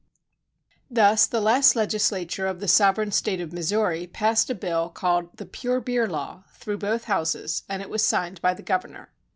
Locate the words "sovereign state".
2.67-3.39